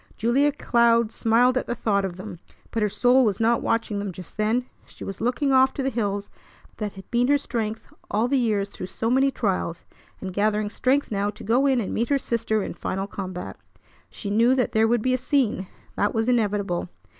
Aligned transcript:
Julia 0.17 0.51
Cloud 0.51 1.11
smiled 1.11 1.59
at 1.59 1.67
the 1.67 1.75
thought 1.75 2.03
of 2.03 2.15
them, 2.17 2.39
but 2.71 2.81
her 2.81 2.89
soul 2.89 3.23
was 3.23 3.39
not 3.39 3.61
watching 3.61 3.99
them 3.99 4.11
just 4.11 4.35
then. 4.35 4.65
She 4.87 5.03
was 5.03 5.21
looking 5.21 5.53
off 5.53 5.75
to 5.75 5.83
the 5.83 5.91
hills 5.91 6.31
that 6.77 6.93
had 6.93 7.11
been 7.11 7.27
her 7.27 7.37
strength 7.37 7.87
all 8.09 8.27
the 8.27 8.39
years 8.39 8.67
through 8.69 8.87
so 8.87 9.11
many 9.11 9.29
trials, 9.29 9.83
and 10.19 10.33
gathering 10.33 10.71
strength 10.71 11.11
now 11.11 11.29
to 11.29 11.43
go 11.43 11.67
in 11.67 11.79
and 11.79 11.93
meet 11.93 12.09
her 12.09 12.17
sister 12.17 12.63
in 12.63 12.73
final 12.73 13.05
combat. 13.05 13.57
She 14.09 14.31
knew 14.31 14.55
that 14.55 14.71
there 14.71 14.87
would 14.87 15.03
be 15.03 15.13
a 15.13 15.19
scene; 15.19 15.67
that 15.97 16.15
was 16.15 16.27
inevitable. 16.27 16.89